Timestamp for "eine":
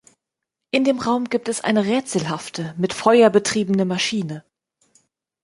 1.63-1.85